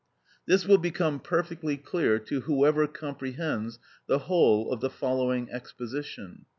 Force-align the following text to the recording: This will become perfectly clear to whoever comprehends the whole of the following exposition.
This 0.47 0.65
will 0.67 0.79
become 0.79 1.19
perfectly 1.19 1.77
clear 1.77 2.17
to 2.17 2.41
whoever 2.41 2.87
comprehends 2.87 3.77
the 4.07 4.17
whole 4.25 4.73
of 4.73 4.79
the 4.81 4.89
following 4.89 5.51
exposition. 5.51 6.47